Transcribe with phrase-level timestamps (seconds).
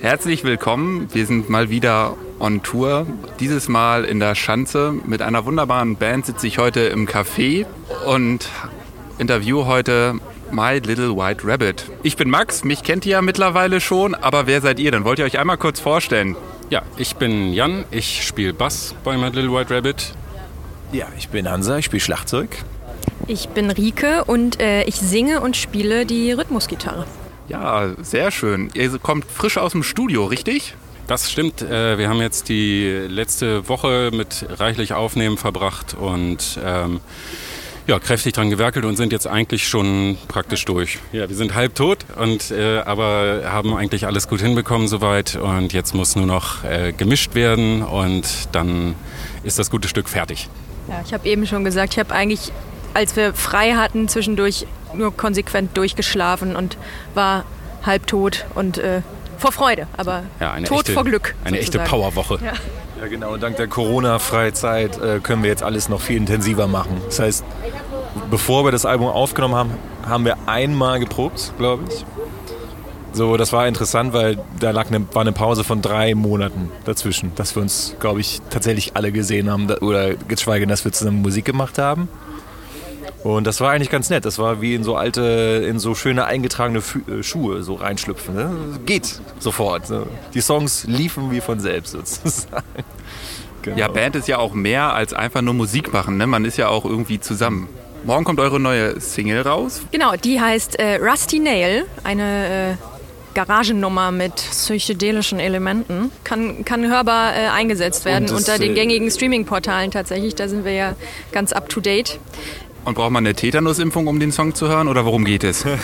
[0.00, 1.08] Herzlich willkommen.
[1.12, 3.06] Wir sind mal wieder on Tour.
[3.40, 4.94] Dieses Mal in der Schanze.
[5.04, 7.66] Mit einer wunderbaren Band sitze ich heute im Café
[8.06, 8.48] und
[9.18, 10.14] interview heute
[10.50, 11.86] My Little White Rabbit.
[12.02, 15.04] Ich bin Max, mich kennt ihr ja mittlerweile schon, aber wer seid ihr denn?
[15.04, 16.36] Wollt ihr euch einmal kurz vorstellen?
[16.70, 20.14] Ja, ich bin Jan, ich spiele Bass bei My Little White Rabbit.
[20.92, 22.50] Ja, ich bin Hansa, ich spiele Schlagzeug.
[23.26, 27.06] Ich bin Rike und äh, ich singe und spiele die Rhythmusgitarre.
[27.48, 28.70] Ja, sehr schön.
[28.74, 30.74] Ihr kommt frisch aus dem Studio, richtig?
[31.06, 31.62] Das stimmt.
[31.62, 37.00] Äh, wir haben jetzt die letzte Woche mit reichlich Aufnehmen verbracht und ähm,
[37.86, 40.98] ja, kräftig dran gewerkelt und sind jetzt eigentlich schon praktisch durch.
[41.12, 45.72] Ja, wir sind halb tot, und, äh, aber haben eigentlich alles gut hinbekommen soweit und
[45.72, 48.96] jetzt muss nur noch äh, gemischt werden und dann
[49.44, 50.48] ist das gute Stück fertig.
[50.88, 52.52] Ja, ich habe eben schon gesagt, ich habe eigentlich,
[52.96, 56.78] als wir frei hatten, zwischendurch nur konsequent durchgeschlafen und
[57.12, 57.44] war
[57.84, 59.02] halb tot und äh,
[59.36, 61.34] vor Freude, aber ja, tot echte, vor Glück.
[61.44, 61.84] Eine sozusagen.
[61.84, 62.38] echte Powerwoche.
[62.42, 62.52] Ja.
[63.02, 63.34] ja, genau.
[63.34, 67.02] Und dank der Corona-Freizeit äh, können wir jetzt alles noch viel intensiver machen.
[67.04, 67.44] Das heißt,
[68.30, 69.72] bevor wir das Album aufgenommen haben,
[70.08, 72.02] haben wir einmal geprobt, glaube ich.
[73.12, 77.32] So, das war interessant, weil da lag eine, war eine Pause von drei Monaten dazwischen,
[77.34, 81.44] dass wir uns, glaube ich, tatsächlich alle gesehen haben oder geschweige, dass wir zusammen Musik
[81.44, 82.08] gemacht haben.
[83.26, 84.24] Und das war eigentlich ganz nett.
[84.24, 88.36] Das war wie in so alte, in so schöne eingetragene Fü äh, Schuhe so reinschlüpfen.
[88.36, 88.50] Ne?
[88.86, 89.90] Geht sofort.
[89.90, 90.06] Ne?
[90.32, 92.64] Die Songs liefen wie von selbst sozusagen.
[93.62, 93.78] Genau.
[93.78, 96.18] Ja, Band ist ja auch mehr als einfach nur Musik machen.
[96.18, 96.28] Ne?
[96.28, 97.68] Man ist ja auch irgendwie zusammen.
[98.04, 99.82] Morgen kommt eure neue Single raus.
[99.90, 102.74] Genau, die heißt äh, Rusty Nail, eine äh,
[103.34, 106.12] Garagennummer mit psychedelischen Elementen.
[106.22, 110.36] Kann, kann hörbar äh, eingesetzt werden das, unter den äh, gängigen Streaming-Portalen tatsächlich.
[110.36, 110.94] Da sind wir ja
[111.32, 112.20] ganz up to date.
[112.86, 114.86] Und braucht man eine Tetanusimpfung, um den Song zu hören?
[114.86, 115.64] Oder worum geht es?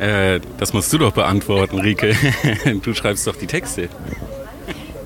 [0.00, 2.14] Äh, das musst du doch beantworten, Rike.
[2.84, 3.88] Du schreibst doch die Texte.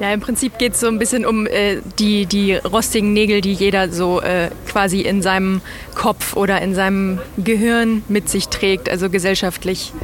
[0.01, 3.55] Ja, im Prinzip geht es so ein bisschen um äh, die, die rostigen Nägel, die
[3.55, 5.63] jeder so äh, quasi in seinem
[5.95, 9.95] Kopf oder in seinem Gehirn mit sich trägt, also gesellschaftlich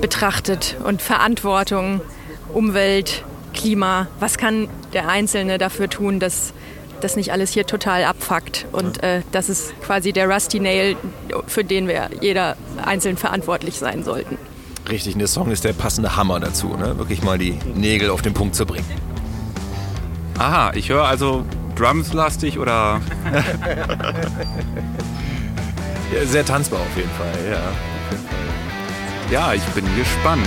[0.00, 2.00] betrachtet und Verantwortung,
[2.54, 4.06] Umwelt, Klima.
[4.20, 6.52] Was kann der Einzelne dafür tun, dass
[7.00, 8.66] das nicht alles hier total abfuckt?
[8.72, 10.96] Und äh, das ist quasi der Rusty Nail,
[11.46, 14.38] für den wir jeder einzeln verantwortlich sein sollten.
[14.88, 16.96] Richtig, und der Song ist der passende Hammer dazu, ne?
[16.98, 18.86] wirklich mal die Nägel auf den Punkt zu bringen.
[20.38, 21.44] Aha, ich höre also
[21.76, 23.00] Drums-lastig oder.
[26.14, 27.60] Ja, sehr tanzbar auf jeden Fall, ja.
[29.30, 30.46] Ja, ich bin gespannt.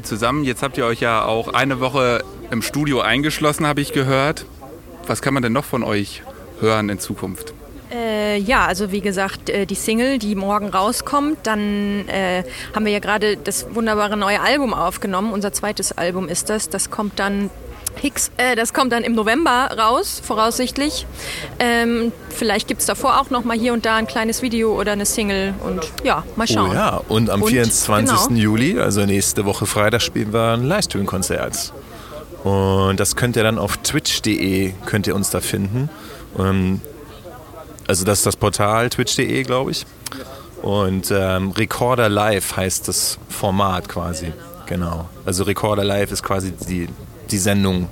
[0.00, 0.44] Hier zusammen.
[0.44, 4.46] Jetzt habt ihr euch ja auch eine Woche im Studio eingeschlossen, habe ich gehört.
[5.06, 6.22] Was kann man denn noch von euch
[6.60, 7.52] hören in Zukunft?
[7.92, 12.44] Äh, ja, also wie gesagt, äh, die Single, die morgen rauskommt, dann äh,
[12.74, 15.32] haben wir ja gerade das wunderbare neue Album aufgenommen.
[15.32, 16.68] Unser zweites Album ist das.
[16.68, 17.50] Das kommt dann
[17.96, 21.06] Hicks, äh, das kommt dann im November raus, voraussichtlich.
[21.58, 24.92] Ähm, vielleicht gibt es davor auch noch mal hier und da ein kleines Video oder
[24.92, 26.70] eine Single und ja, mal schauen.
[26.70, 28.28] Oh ja, und am Und, 24.
[28.28, 28.40] genau.
[28.40, 31.72] Juli, also nächste Woche Freitag, spielen wir ein Livestream-Konzert.
[32.44, 35.90] Und das könnt ihr dann auf twitch.de, könnt ihr uns da finden.
[36.38, 36.80] Ähm,
[37.86, 39.84] also das ist das Portal twitch.de, glaube ich.
[40.62, 44.32] Und ähm, Recorder Live heißt das Format quasi.
[44.66, 45.08] Genau.
[45.24, 46.88] Also Recorder Live ist quasi die,
[47.32, 47.88] die Sendung.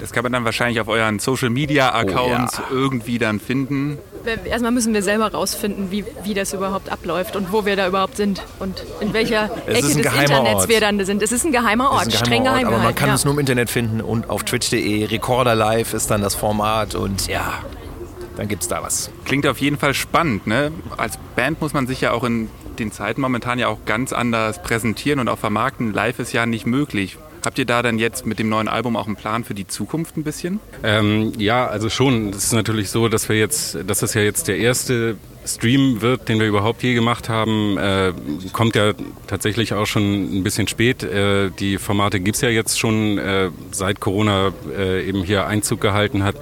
[0.00, 2.78] Das kann man dann wahrscheinlich auf euren Social Media Accounts Oh ja.
[2.78, 3.98] irgendwie dann finden.
[4.44, 8.16] Erstmal müssen wir selber rausfinden, wie, wie das überhaupt abläuft und wo wir da überhaupt
[8.16, 10.68] sind und in welcher Es Ecke des Internets Ort.
[10.68, 11.22] wir dann sind.
[11.22, 13.08] Es ist ein geheimer Ort, Das ist ein streng geheimer geheim Ort, aber man kann
[13.08, 13.14] ja.
[13.14, 15.04] es nur im Internet finden und auf twitch.de.
[15.06, 17.52] Recorder Live ist dann das Format und ja,
[18.36, 19.10] dann gibt's da was.
[19.24, 20.46] Klingt auf jeden Fall spannend.
[20.46, 20.72] Ne?
[20.96, 24.62] Als Band muss man sich ja auch in den Zeiten momentan ja auch ganz anders
[24.62, 25.92] präsentieren und auch vermarkten.
[25.92, 27.16] Live ist ja nicht möglich.
[27.44, 30.16] Habt ihr da dann jetzt mit dem neuen Album auch einen Plan für die Zukunft
[30.16, 30.60] ein bisschen?
[30.82, 32.30] Ähm, ja, also schon.
[32.30, 36.28] Es ist natürlich so, dass wir jetzt, dass das ja jetzt der erste Stream wird,
[36.28, 37.76] den wir überhaupt je gemacht haben.
[37.76, 38.12] Äh,
[38.52, 38.92] kommt ja
[39.26, 41.02] tatsächlich auch schon ein bisschen spät.
[41.02, 46.24] Äh, die Formate gibt's ja jetzt schon, äh, seit Corona äh, eben hier Einzug gehalten
[46.24, 46.36] hat.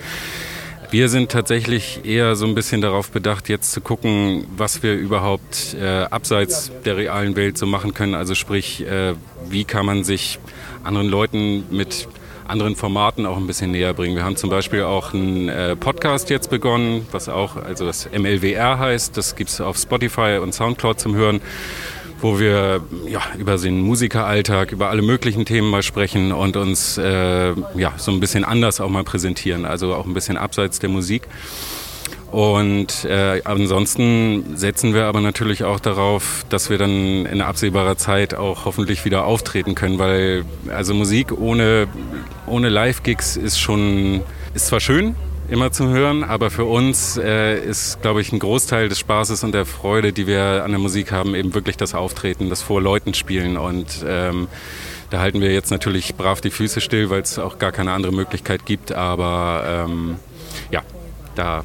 [0.92, 5.75] Wir sind tatsächlich eher so ein bisschen darauf bedacht, jetzt zu gucken, was wir überhaupt
[5.80, 8.14] äh, abseits der realen Welt so machen können.
[8.14, 9.14] Also sprich, äh,
[9.49, 10.38] wie kann man sich
[10.84, 12.08] anderen Leuten mit
[12.46, 14.16] anderen Formaten auch ein bisschen näher bringen.
[14.16, 18.78] Wir haben zum Beispiel auch einen äh, Podcast jetzt begonnen, was auch, also das MLWR
[18.78, 19.16] heißt.
[19.16, 21.40] Das gibt's auf Spotify und Soundcloud zum Hören
[22.22, 27.52] wo wir ja, über den Musikeralltag, über alle möglichen Themen mal sprechen und uns äh,
[27.74, 31.22] ja, so ein bisschen anders auch mal präsentieren, also auch ein bisschen abseits der Musik.
[32.32, 38.32] Und äh, ansonsten setzen wir aber natürlich auch darauf, dass wir dann in absehbarer Zeit
[38.32, 41.88] auch hoffentlich wieder auftreten können, weil also Musik ohne,
[42.46, 44.22] ohne Live-Gigs ist schon,
[44.54, 45.14] ist zwar schön,
[45.50, 49.52] immer zu hören, aber für uns äh, ist, glaube ich, ein Großteil des Spaßes und
[49.52, 53.12] der Freude, die wir an der Musik haben, eben wirklich das Auftreten, das vor Leuten
[53.12, 53.58] spielen.
[53.58, 54.48] Und ähm,
[55.10, 58.14] da halten wir jetzt natürlich brav die Füße still, weil es auch gar keine andere
[58.14, 60.16] Möglichkeit gibt, aber ähm,
[60.70, 60.80] ja,
[61.34, 61.62] da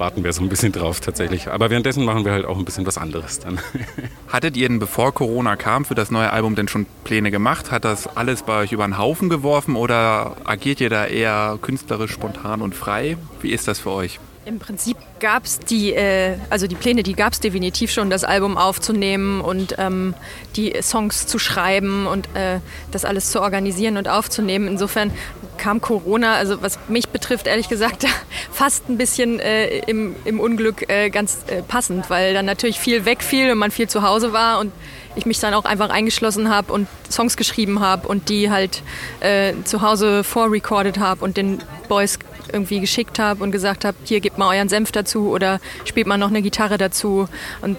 [0.00, 1.48] warten wir so ein bisschen drauf tatsächlich.
[1.48, 3.60] Aber währenddessen machen wir halt auch ein bisschen was anderes dann.
[4.28, 7.70] Hattet ihr denn, bevor Corona kam, für das neue Album denn schon Pläne gemacht?
[7.70, 12.12] Hat das alles bei euch über den Haufen geworfen oder agiert ihr da eher künstlerisch
[12.12, 13.16] spontan und frei?
[13.40, 14.18] Wie ist das für euch?
[14.46, 18.24] Im Prinzip gab es die, äh, also die Pläne, die gab es definitiv schon, das
[18.24, 20.14] Album aufzunehmen und ähm,
[20.56, 24.66] die Songs zu schreiben und äh, das alles zu organisieren und aufzunehmen.
[24.66, 25.12] Insofern
[25.58, 28.06] kam Corona, also was mich betrifft, ehrlich gesagt,
[28.50, 33.04] fast ein bisschen äh, im, im Unglück äh, ganz äh, passend, weil dann natürlich viel
[33.04, 34.72] wegfiel und man viel zu Hause war und
[35.16, 38.82] ich mich dann auch einfach eingeschlossen habe und Songs geschrieben habe und die halt
[39.20, 42.18] äh, zu Hause vorrecorded habe und den Boys
[42.52, 46.18] irgendwie geschickt habe und gesagt habe, hier gebt mal euren Senf dazu oder spielt mal
[46.18, 47.28] noch eine Gitarre dazu.
[47.60, 47.76] Und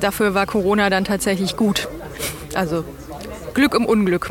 [0.00, 1.88] dafür war Corona dann tatsächlich gut.
[2.54, 2.84] Also
[3.54, 4.30] Glück im Unglück.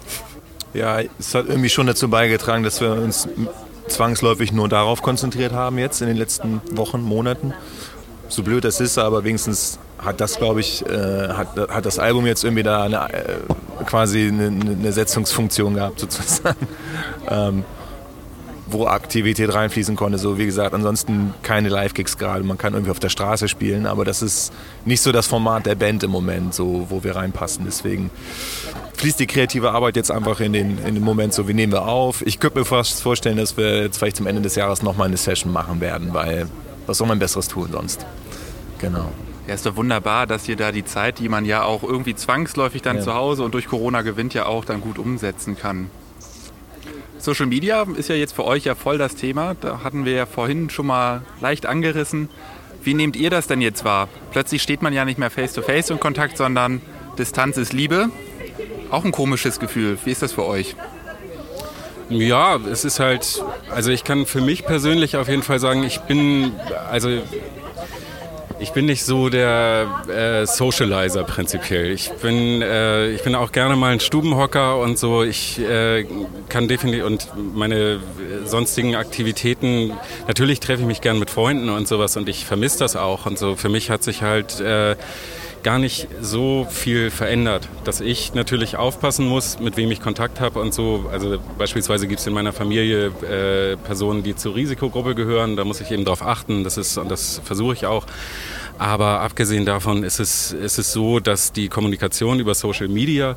[0.73, 3.27] Ja, es hat irgendwie schon dazu beigetragen, dass wir uns
[3.87, 7.53] zwangsläufig nur darauf konzentriert haben jetzt in den letzten Wochen, Monaten.
[8.33, 12.25] So blöd das ist, aber wenigstens hat das, glaube ich, äh, hat, hat das Album
[12.25, 13.37] jetzt irgendwie da eine, äh,
[13.85, 16.67] quasi eine, eine Setzungsfunktion gehabt sozusagen,
[17.29, 17.63] ähm,
[18.65, 20.17] wo Aktivität reinfließen konnte.
[20.17, 22.43] So wie gesagt, ansonsten keine Live-Gigs gerade.
[22.43, 24.51] Man kann irgendwie auf der Straße spielen, aber das ist
[24.83, 27.65] nicht so das Format der Band im Moment, so wo wir reinpassen.
[27.67, 28.09] Deswegen
[28.97, 31.87] fließt die kreative Arbeit jetzt einfach in den, in den Moment so, wie nehmen wir
[31.87, 32.25] auf.
[32.25, 35.17] Ich könnte mir fast vorstellen, dass wir jetzt vielleicht zum Ende des Jahres nochmal eine
[35.17, 36.47] Session machen werden, weil
[36.87, 38.05] was soll man Besseres tun sonst?
[38.83, 39.09] Genau.
[39.47, 42.81] Ja, ist doch wunderbar, dass ihr da die Zeit, die man ja auch irgendwie zwangsläufig
[42.81, 43.01] dann Ja.
[43.03, 45.89] zu Hause und durch Corona gewinnt, ja auch dann gut umsetzen kann.
[47.17, 49.55] Social Media ist ja jetzt für euch ja voll das Thema.
[49.61, 52.27] Da hatten wir ja vorhin schon mal leicht angerissen.
[52.83, 54.09] Wie nehmt ihr das denn jetzt wahr?
[54.31, 56.81] Plötzlich steht man ja nicht mehr face to face in Kontakt, sondern
[57.17, 58.09] Distanz ist Liebe.
[58.91, 59.97] Auch ein komisches Gefühl.
[60.03, 60.75] Wie ist das für euch?
[62.09, 65.99] Ja, es ist halt, also ich kann für mich persönlich auf jeden Fall sagen, ich
[66.01, 66.51] bin,
[66.91, 67.21] also
[68.60, 71.91] ich bin nicht so der äh, Socializer prinzipiell.
[71.91, 75.24] Ich bin, äh, ich bin auch gerne mal ein Stubenhocker und so.
[75.24, 76.05] Ich äh,
[76.50, 78.00] kann definitiv und meine äh,
[78.45, 79.93] sonstigen Aktivitäten.
[80.27, 83.38] Natürlich treffe ich mich gern mit Freunden und sowas und ich vermisse das auch und
[83.38, 83.55] so.
[83.55, 84.95] Für mich hat sich halt äh,
[85.63, 90.60] gar nicht so viel verändert, dass ich natürlich aufpassen muss, mit wem ich Kontakt habe
[90.60, 91.10] und so.
[91.12, 95.55] Also beispielsweise gibt es in meiner Familie äh, Personen, die zur Risikogruppe gehören.
[95.55, 96.63] Da muss ich eben darauf achten.
[96.63, 98.05] Das ist und das versuche ich auch.
[98.77, 103.36] Aber abgesehen davon ist es, ist es so, dass die Kommunikation über Social Media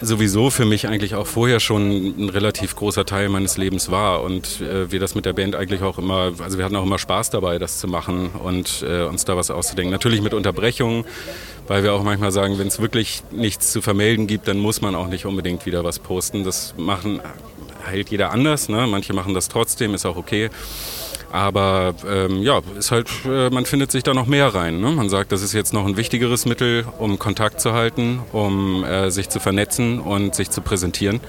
[0.00, 4.60] sowieso für mich eigentlich auch vorher schon ein relativ großer Teil meines Lebens war und
[4.60, 7.30] äh, wir das mit der Band eigentlich auch immer, also wir hatten auch immer Spaß
[7.30, 9.90] dabei, das zu machen und äh, uns da was auszudenken.
[9.90, 11.04] Natürlich mit Unterbrechungen,
[11.66, 14.94] weil wir auch manchmal sagen, wenn es wirklich nichts zu vermelden gibt, dann muss man
[14.94, 16.44] auch nicht unbedingt wieder was posten.
[16.44, 17.20] Das machen
[17.84, 18.86] hält jeder anders, ne?
[18.86, 20.50] manche machen das trotzdem, ist auch okay.
[21.30, 24.80] Aber ähm, ja, ist halt, äh, man findet sich da noch mehr rein.
[24.80, 24.90] Ne?
[24.92, 29.10] Man sagt, das ist jetzt noch ein wichtigeres Mittel, um Kontakt zu halten, um äh,
[29.10, 31.20] sich zu vernetzen und sich zu präsentieren.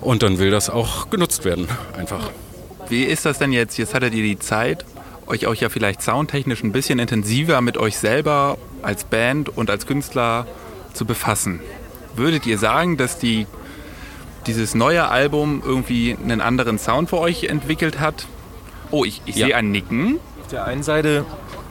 [0.00, 2.30] Und dann will das auch genutzt werden, einfach.
[2.88, 3.78] Wie ist das denn jetzt?
[3.78, 4.84] Jetzt hattet ihr die Zeit,
[5.26, 9.86] euch auch ja vielleicht soundtechnisch ein bisschen intensiver mit euch selber als Band und als
[9.86, 10.46] Künstler
[10.92, 11.60] zu befassen.
[12.14, 13.46] Würdet ihr sagen, dass die,
[14.46, 18.26] dieses neue Album irgendwie einen anderen Sound für euch entwickelt hat?
[18.90, 19.46] Oh, ich, ich Ja.
[19.46, 20.18] sehe ein Nicken.
[20.42, 21.24] Auf der einen Seite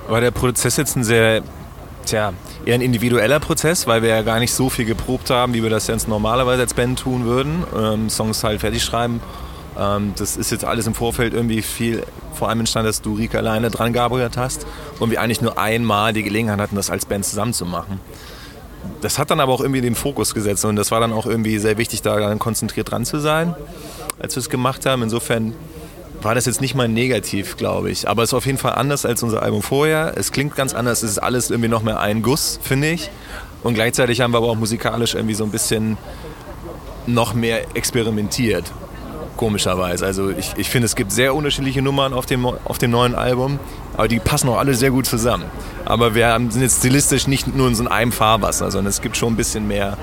[0.07, 1.41] war der Prozess jetzt ein sehr,
[2.05, 2.33] tja,
[2.65, 5.69] eher ein individueller Prozess, weil wir ja gar nicht so viel geprobt haben, wie wir
[5.69, 7.63] das jetzt normalerweise als Band tun würden.
[7.77, 9.21] Ähm, Songs halt fertig schreiben.
[9.79, 12.03] Ähm, das ist jetzt alles im Vorfeld irgendwie viel,
[12.33, 14.65] vor allem entstanden, dass du Rika alleine dran gearbeitet hast
[14.99, 17.99] und wir eigentlich nur einmal die Gelegenheit hatten, das als Band zusammen zu machen.
[19.01, 21.57] Das hat dann aber auch irgendwie den Fokus gesetzt und das war dann auch irgendwie
[21.59, 23.55] sehr wichtig, da dann konzentriert dran zu sein,
[24.19, 25.01] als wir es gemacht haben.
[25.03, 25.53] Insofern
[26.21, 28.07] war das jetzt nicht mal negativ, glaube ich.
[28.09, 30.13] Aber es ist auf jeden Fall anders als unser Album vorher.
[30.15, 31.03] Es klingt ganz anders.
[31.03, 33.09] Es ist alles irgendwie noch mehr ein Guss, finde ich.
[33.63, 35.97] Und gleichzeitig haben wir aber auch musikalisch irgendwie so ein bisschen
[37.07, 38.65] noch mehr experimentiert.
[39.37, 40.05] Komischerweise.
[40.05, 43.59] Also ich, ich finde, es gibt sehr unterschiedliche Nummern auf dem, auf dem neuen Album,
[43.95, 45.43] aber die passen auch alle sehr gut zusammen.
[45.83, 49.17] Aber wir haben- sind jetzt stilistisch nicht nur in so einem Fahrwasser, sondern es gibt
[49.17, 49.97] schon ein bisschen mehr,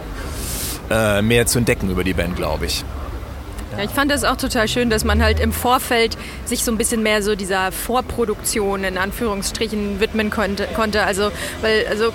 [0.90, 2.85] äh, mehr zu entdecken über die Band, glaube ich.
[3.73, 6.79] Ja, ich fand das auch total schön, dass man halt im Vorfeld sich so ein
[6.79, 10.67] bisschen mehr so dieser Vorproduktion in Anführungsstrichen widmen konnte.
[10.75, 11.05] konnte.
[11.05, 11.31] Also,
[11.62, 12.12] weil, also,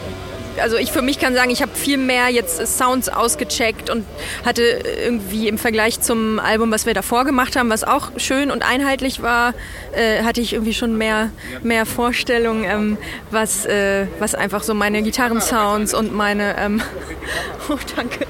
[0.61, 4.05] also ich für mich kann sagen, ich habe viel mehr jetzt Sounds ausgecheckt und
[4.45, 8.63] hatte irgendwie im Vergleich zum Album, was wir davor gemacht haben, was auch schön und
[8.63, 9.53] einheitlich war,
[9.93, 11.31] äh, hatte ich irgendwie schon mehr,
[11.63, 12.97] mehr Vorstellung, ähm,
[13.31, 16.57] was, äh, was einfach so meine Gitarrensounds und meine...
[16.57, 16.81] Ähm,
[17.69, 18.25] oh, danke.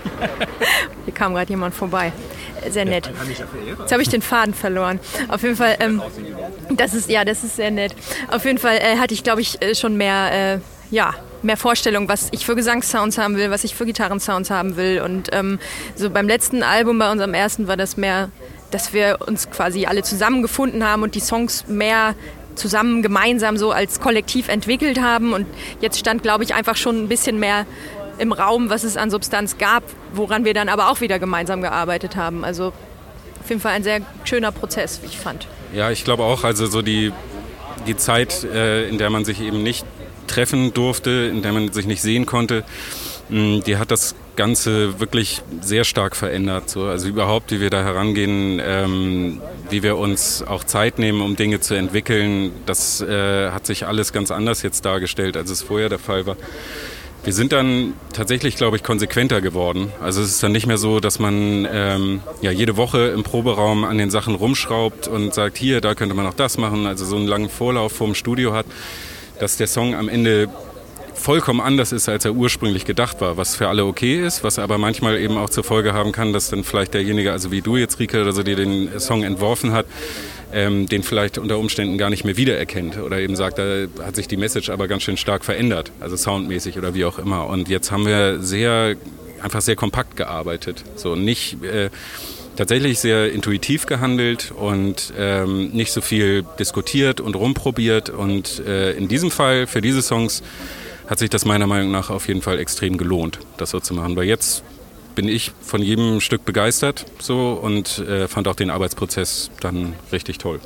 [1.06, 2.12] Hier kam gerade jemand vorbei.
[2.70, 3.10] Sehr nett.
[3.80, 5.00] Jetzt habe ich den Faden verloren.
[5.28, 6.02] Auf jeden Fall, ähm,
[6.70, 7.96] das ist ja, das ist sehr nett.
[8.30, 11.14] Auf jeden Fall äh, hatte ich, glaube ich, äh, schon mehr, äh, ja,
[11.44, 15.02] mehr Vorstellung, was ich für Gesangssounds haben will, was ich für Gitarrensounds haben will.
[15.02, 15.60] Und ähm,
[15.96, 18.30] so beim letzten Album, bei unserem ersten, war das mehr,
[18.72, 22.16] dass wir uns quasi alle zusammengefunden haben und die Songs mehr
[22.56, 25.34] zusammen gemeinsam so als Kollektiv entwickelt haben.
[25.34, 25.46] Und
[25.80, 27.66] jetzt stand, glaube ich, einfach schon ein bisschen mehr
[28.18, 32.16] im Raum, was es an Substanz gab, woran wir dann aber auch wieder gemeinsam gearbeitet
[32.16, 32.44] haben.
[32.44, 32.74] Also
[33.40, 35.48] auf jeden Fall ein sehr schöner Prozess, wie ich fand.
[35.74, 37.14] Ja, ich glaube auch, also so die,
[37.86, 39.86] die Zeit, äh, in der man sich eben nicht
[40.28, 42.64] treffen durfte, in der man sich nicht sehen konnte,
[43.30, 46.70] mh, die hat das Ganze wirklich sehr stark verändert.
[46.70, 46.84] So.
[46.84, 51.60] Also überhaupt, wie wir da herangehen, ähm, wie wir uns auch Zeit nehmen, um Dinge
[51.60, 56.00] zu entwickeln, das äh, hat sich alles ganz anders jetzt dargestellt, als es vorher der
[56.00, 56.38] Fall war.
[57.24, 59.92] Wir sind dann tatsächlich, glaube ich, konsequenter geworden.
[60.02, 63.84] Also es ist dann nicht mehr so, dass man ähm, ja, jede Woche im Proberaum
[63.84, 67.18] an den Sachen rumschraubt und sagt, hier, da könnte man auch das machen, also so
[67.18, 68.66] einen langen Vorlauf vorm Studio hat,
[69.40, 70.50] dass der Song am Ende
[71.18, 74.78] vollkommen anders ist, als er ursprünglich gedacht war, was für alle okay ist, was aber
[74.78, 78.00] manchmal eben auch zur Folge haben kann, dass dann vielleicht derjenige, also wie du jetzt,
[78.00, 79.88] Rike, also der den Song entworfen hat,
[80.54, 84.28] ähm, den vielleicht unter Umständen gar nicht mehr wiedererkennt oder eben sagt, da hat sich
[84.28, 87.48] die Message aber ganz schön stark verändert, also soundmäßig oder wie auch immer.
[87.48, 88.96] Und jetzt haben wir sehr,
[89.42, 91.90] einfach sehr kompakt gearbeitet, so nicht äh,
[92.58, 98.10] tatsächlich sehr intuitiv gehandelt und ähm, nicht so viel diskutiert und rumprobiert.
[98.10, 100.44] Und äh, in diesem Fall, für diese Songs,
[101.08, 104.16] hat sich das meiner Meinung nach auf jeden Fall extrem gelohnt, das so zu machen.
[104.18, 104.64] Weil jetzt
[105.16, 110.38] bin ich von jedem Stück begeistert so und äh, fand auch den Arbeitsprozess dann richtig
[110.38, 110.60] toll.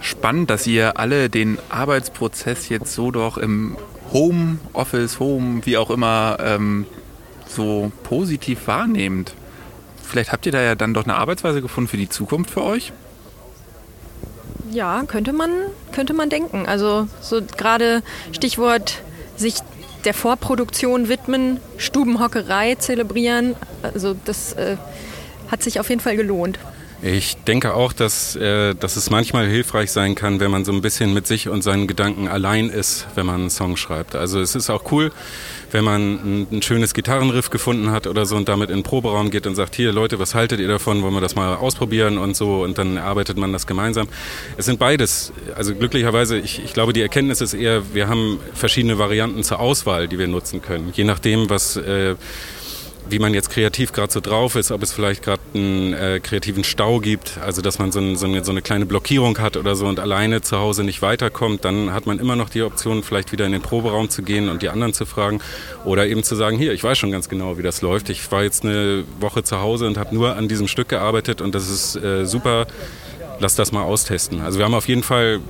[0.00, 3.76] Spannend, dass ihr alle den Arbeitsprozess jetzt so doch im
[4.12, 6.86] Home Office, Home, wie auch immer, ähm,
[7.46, 9.34] so positiv wahrnehmt.
[10.08, 12.92] Vielleicht habt ihr da ja dann doch eine Arbeitsweise gefunden für die Zukunft für euch?
[14.72, 15.50] Ja, könnte man,
[15.92, 16.66] könnte man denken.
[16.66, 19.02] Also so gerade Stichwort
[19.36, 19.56] sich
[20.04, 23.54] der Vorproduktion widmen, Stubenhockerei zelebrieren.
[23.82, 24.76] Also das äh,
[25.50, 26.58] hat sich auf jeden Fall gelohnt.
[27.00, 30.80] Ich denke auch, dass, äh, dass es manchmal hilfreich sein kann, wenn man so ein
[30.80, 34.16] bisschen mit sich und seinen Gedanken allein ist, wenn man einen Song schreibt.
[34.16, 35.12] Also es ist auch cool,
[35.70, 39.30] wenn man ein, ein schönes Gitarrenriff gefunden hat oder so und damit in den Proberaum
[39.30, 42.36] geht und sagt, hier Leute, was haltet ihr davon, wollen wir das mal ausprobieren und
[42.36, 44.08] so und dann erarbeitet man das gemeinsam.
[44.56, 45.32] Es sind beides.
[45.54, 50.08] Also glücklicherweise, ich, ich glaube, die Erkenntnis ist eher, wir haben verschiedene Varianten zur Auswahl,
[50.08, 50.92] die wir nutzen können.
[50.94, 51.76] Je nachdem, was...
[51.76, 52.16] Äh,
[53.10, 56.64] wie man jetzt kreativ gerade so drauf ist, ob es vielleicht gerade einen äh, kreativen
[56.64, 59.76] Stau gibt, also dass man so, ein, so, eine, so eine kleine Blockierung hat oder
[59.76, 63.32] so und alleine zu Hause nicht weiterkommt, dann hat man immer noch die Option, vielleicht
[63.32, 65.40] wieder in den Proberaum zu gehen und die anderen zu fragen
[65.84, 68.10] oder eben zu sagen, hier, ich weiß schon ganz genau, wie das läuft.
[68.10, 71.54] Ich war jetzt eine Woche zu Hause und habe nur an diesem Stück gearbeitet und
[71.54, 72.66] das ist äh, super.
[73.40, 74.40] Lass das mal austesten.
[74.40, 75.40] Also wir haben auf jeden Fall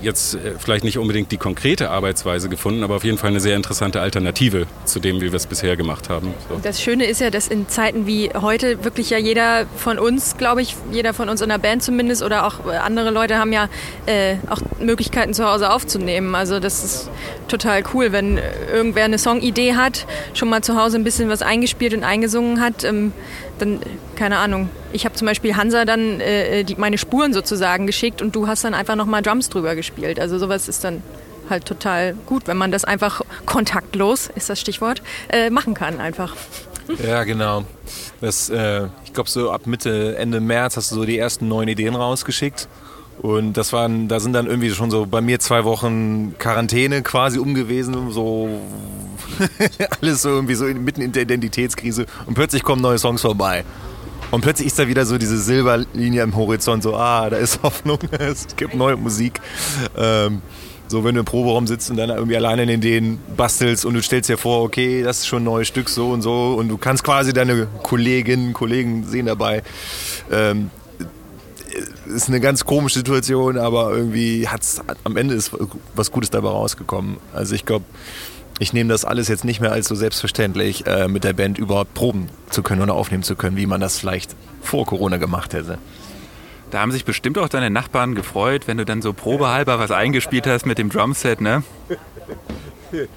[0.00, 3.56] jetzt äh, vielleicht nicht unbedingt die konkrete Arbeitsweise gefunden, aber auf jeden Fall eine sehr
[3.56, 6.34] interessante Alternative zu dem, wie wir es bisher gemacht haben.
[6.48, 6.60] So.
[6.62, 10.62] Das Schöne ist ja, dass in Zeiten wie heute wirklich ja jeder von uns, glaube
[10.62, 13.68] ich, jeder von uns in der Band zumindest oder auch äh, andere Leute haben ja
[14.06, 16.34] äh, auch Möglichkeiten zu Hause aufzunehmen.
[16.34, 17.10] Also das ist
[17.48, 21.42] total cool, wenn äh, irgendwer eine Songidee hat, schon mal zu Hause ein bisschen was
[21.42, 22.84] eingespielt und eingesungen hat.
[22.84, 23.12] Ähm,
[23.58, 23.80] dann,
[24.16, 28.34] keine Ahnung, ich habe zum Beispiel Hansa dann äh, die, meine Spuren sozusagen geschickt und
[28.34, 30.18] du hast dann einfach nochmal Drums drüber gespielt.
[30.20, 31.02] Also sowas ist dann
[31.50, 36.36] halt total gut, wenn man das einfach kontaktlos, ist das Stichwort, äh, machen kann einfach.
[37.06, 37.64] Ja, genau.
[38.20, 41.68] Das, äh, ich glaube, so ab Mitte, Ende März hast du so die ersten neuen
[41.68, 42.68] Ideen rausgeschickt.
[43.20, 47.38] Und das waren, da sind dann irgendwie schon so bei mir zwei Wochen Quarantäne quasi
[47.38, 48.48] umgewesen, so
[50.00, 52.06] alles so irgendwie so mitten in der Identitätskrise.
[52.26, 53.64] Und plötzlich kommen neue Songs vorbei.
[54.30, 57.98] Und plötzlich ist da wieder so diese Silberlinie im Horizont, so, ah, da ist Hoffnung,
[58.18, 59.40] es gibt neue Musik.
[59.96, 60.42] Ähm,
[60.86, 63.94] so, wenn du im Proberaum sitzt und dann irgendwie alleine in den Ideen bastelst und
[63.94, 66.68] du stellst dir vor, okay, das ist schon ein neues Stück, so und so, und
[66.68, 69.62] du kannst quasi deine Kolleginnen, Kollegen sehen dabei.
[70.30, 70.70] Ähm,
[72.08, 75.52] ist eine ganz komische Situation, aber irgendwie hat's am Ende ist
[75.94, 77.18] was Gutes dabei rausgekommen.
[77.32, 77.84] Also ich glaube,
[78.58, 81.94] ich nehme das alles jetzt nicht mehr als so selbstverständlich, äh, mit der Band überhaupt
[81.94, 85.78] proben zu können oder aufnehmen zu können, wie man das vielleicht vor Corona gemacht hätte.
[86.70, 90.46] Da haben sich bestimmt auch deine Nachbarn gefreut, wenn du dann so probehalber was eingespielt
[90.46, 91.62] hast mit dem Drumset, ne?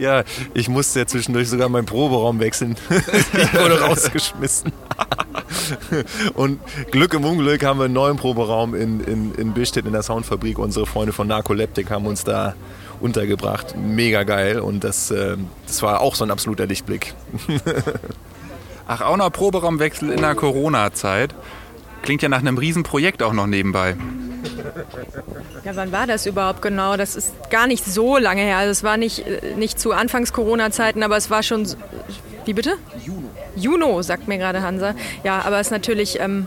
[0.00, 2.74] Ja, ich musste ja zwischendurch sogar meinen Proberaum wechseln.
[2.90, 4.72] ich wurde rausgeschmissen.
[6.34, 6.58] Und
[6.90, 10.58] Glück im Unglück haben wir einen neuen Proberaum in, in, in Billstedt in der Soundfabrik.
[10.58, 12.54] Unsere Freunde von Narcoleptic haben uns da
[13.00, 13.76] untergebracht.
[13.76, 14.60] Mega geil.
[14.60, 15.36] Und das, äh,
[15.66, 17.12] das war auch so ein absoluter Lichtblick.
[18.88, 21.34] Ach, auch noch Proberaumwechsel in der Corona-Zeit.
[22.00, 23.96] Klingt ja nach einem Riesenprojekt auch noch nebenbei.
[25.64, 26.96] Ja, wann war das überhaupt genau?
[26.96, 28.58] Das ist gar nicht so lange her.
[28.58, 31.66] Also es war nicht, äh, nicht zu Anfangs-Corona-Zeiten, aber es war schon.
[32.44, 32.74] Wie bitte?
[33.04, 33.28] Juno.
[33.56, 34.94] Juno, sagt mir gerade Hansa.
[35.24, 36.20] Ja, aber es ist natürlich.
[36.20, 36.46] Ähm,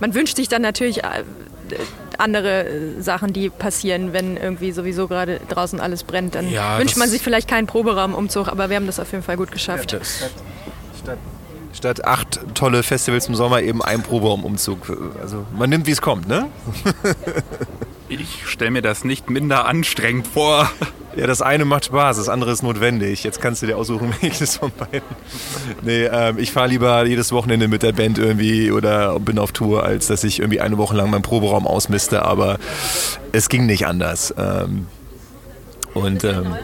[0.00, 1.24] man wünscht sich dann natürlich äh,
[2.18, 6.34] andere äh, Sachen, die passieren, wenn irgendwie sowieso gerade draußen alles brennt.
[6.34, 9.36] Dann Ja, wünscht man sich vielleicht keinen Proberaumumzug, aber wir haben das auf jeden Fall
[9.36, 9.92] gut geschafft.
[9.92, 10.30] Das,
[11.74, 14.96] Statt acht tolle Festivals im Sommer eben ein Proberaumumzug.
[15.20, 16.46] Also man nimmt, wie es kommt, ne?
[18.06, 20.70] Ich stelle mir das nicht minder anstrengend vor.
[21.16, 23.24] Ja, das eine macht Spaß, das andere ist notwendig.
[23.24, 25.08] Jetzt kannst du dir aussuchen, welches von beiden.
[25.82, 29.84] Nee, ähm, ich fahre lieber jedes Wochenende mit der Band irgendwie oder bin auf Tour,
[29.84, 32.22] als dass ich irgendwie eine Woche lang meinen Proberaum ausmiste.
[32.22, 32.58] Aber
[33.32, 34.34] es ging nicht anders.
[34.36, 34.86] Ähm,
[35.94, 36.54] und ähm,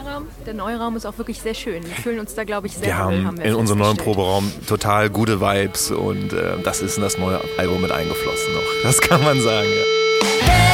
[0.45, 1.83] der Neuraum ist auch wirklich sehr schön.
[1.83, 3.97] Wir fühlen uns da, glaube ich, sehr wir wohl, haben wir in unserem neuen.
[3.97, 8.83] Proberaum total gute Vibes und äh, das ist in das neue Album mit eingeflossen noch.
[8.83, 10.70] Das kann man sagen, ja.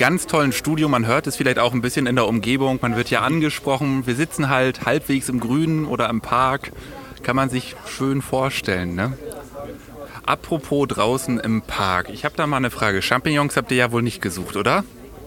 [0.00, 0.88] Ganz tollen Studio.
[0.88, 2.78] Man hört es vielleicht auch ein bisschen in der Umgebung.
[2.80, 4.06] Man wird hier angesprochen.
[4.06, 6.72] Wir sitzen halt halbwegs im Grünen oder im Park.
[7.22, 9.12] Kann man sich schön vorstellen, ne?
[10.24, 12.08] Apropos draußen im Park.
[12.08, 13.02] Ich habe da mal eine Frage.
[13.02, 14.84] Champignons habt ihr ja wohl nicht gesucht, oder?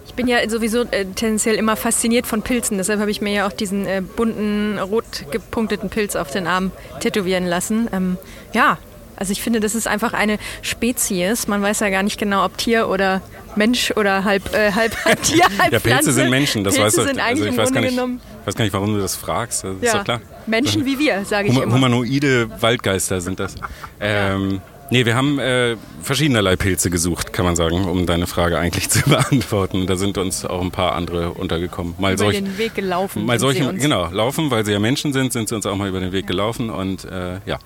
[0.07, 2.79] Ich bin ja sowieso äh, tendenziell immer fasziniert von Pilzen.
[2.79, 6.71] Deshalb habe ich mir ja auch diesen äh, bunten, rot gepunkteten Pilz auf den Arm
[6.99, 7.89] tätowieren lassen.
[7.93, 8.17] Ähm,
[8.53, 8.79] ja,
[9.17, 11.47] also ich finde, das ist einfach eine Spezies.
[11.47, 13.21] Man weiß ja gar nicht genau, ob Tier oder
[13.55, 16.11] Mensch oder halb, äh, halb Tier, halb Ja, Pilze Pflanze.
[16.13, 17.01] sind Menschen, das Pilze weißt du.
[17.03, 18.99] sind eigentlich also ich im weiß gar, Grunde nicht, genommen weiß gar nicht, warum du
[19.01, 19.63] das fragst.
[19.63, 20.21] Das ist ja, doch klar.
[20.47, 21.73] Menschen wie wir, sage ich Huma immer.
[21.75, 23.55] humanoide Waldgeister sind das.
[23.99, 28.89] Ähm, nee, wir haben äh, verschiedenerlei Pilze gesucht, kann man sagen, um deine Frage eigentlich
[28.89, 29.87] zu beantworten.
[29.87, 31.95] Da sind uns auch ein paar andere untergekommen.
[31.99, 33.25] Mal über solch, den Weg gelaufen.
[33.25, 33.81] mal sind sie solche, uns.
[33.81, 36.27] genau, laufen, weil sie ja Menschen sind, sind sie uns auch mal über den Weg
[36.27, 37.59] gelaufen und äh, ja,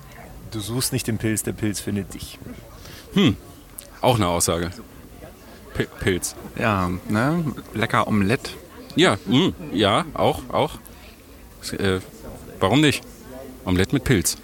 [0.50, 2.38] Du suchst nicht den Pilz, der Pilz findet dich.
[4.00, 4.70] auch eine Aussage.
[6.00, 6.34] Pilz.
[6.58, 7.44] Ja, ne?
[7.74, 8.54] Lecker Omelett.
[8.96, 10.78] Ja, mh, ja, auch, auch.
[11.72, 12.00] Äh,
[12.60, 13.02] warum nicht?
[13.64, 14.36] Omelette mit Pilz.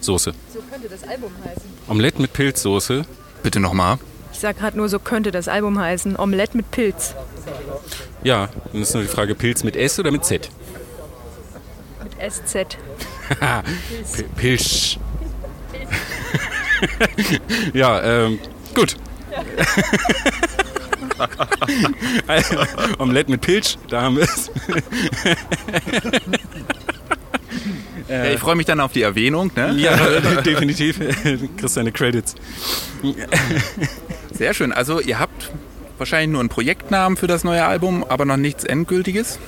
[0.00, 0.32] Soße.
[0.52, 1.62] So könnte das Album heißen.
[1.88, 3.04] Omelette mit Pilzsoße.
[3.42, 3.98] Bitte nochmal.
[4.32, 6.16] Ich sage gerade nur, so könnte das Album heißen.
[6.16, 7.14] Omelette mit Pilz.
[8.22, 10.48] Ja, dann ist nur die Frage, Pilz mit S oder mit Z?
[12.02, 12.78] Mit SZ.
[14.36, 14.96] Pilz.
[17.74, 18.38] ja, ähm,
[18.74, 18.96] gut.
[22.98, 24.50] Omelette mit Pilz, da haben wir es.
[28.08, 29.52] Ja, ich freue mich dann auf die Erwähnung.
[29.54, 29.72] Ne?
[29.76, 29.96] Ja,
[30.44, 30.98] definitiv.
[30.98, 32.34] Du kriegst deine Credits.
[34.32, 34.72] Sehr schön.
[34.72, 35.52] Also ihr habt
[35.96, 39.38] wahrscheinlich nur einen Projektnamen für das neue Album, aber noch nichts Endgültiges.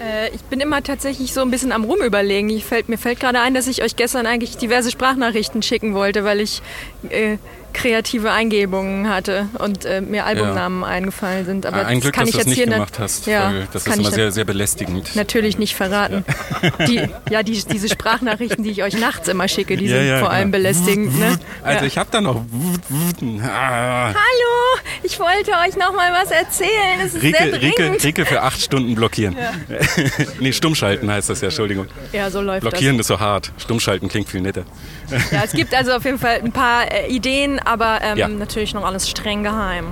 [0.00, 2.48] Äh, ich bin immer tatsächlich so ein bisschen am Rumüberlegen.
[2.48, 6.24] Ich fällt, mir fällt gerade ein, dass ich euch gestern eigentlich diverse Sprachnachrichten schicken wollte,
[6.24, 6.62] weil ich
[7.10, 7.36] äh,
[7.74, 11.66] kreative Eingebungen hatte und äh, mir Albumnamen eingefallen sind.
[11.66, 13.26] Aber Ein das Glück, kann dass ich du das jetzt nicht hier gemacht hast.
[13.26, 15.14] Ja, das kann ist immer sehr, sehr belästigend.
[15.16, 16.24] natürlich nicht verraten.
[16.88, 20.18] Die, ja, die, diese Sprachnachrichten, die ich euch nachts immer schicke, die Ja, sind ja,
[20.20, 20.62] vor allem genau.
[20.62, 21.18] belästigend.
[21.18, 21.38] Ne?
[21.62, 21.86] Also ja.
[21.86, 22.44] ich habe da noch...
[23.42, 24.08] Ah.
[24.08, 27.00] Hallo, ich wollte euch noch mal was erzählen.
[27.04, 28.04] Es ist sehr Rike, Rike, dringend.
[28.04, 29.36] Rike für acht Stunden blockieren.
[30.40, 31.86] nee, stummschalten heißt das ja, Entschuldigung.
[32.12, 33.52] Ja, so läuft Blockieren ist so hart.
[33.58, 34.64] Stummschalten klingt viel netter.
[35.10, 35.30] das.
[35.30, 38.28] Ja, es gibt also auf jeden Fall ein paar äh, Ideen, aber ähm, Ja.
[38.28, 39.86] natürlich noch alles streng geheim.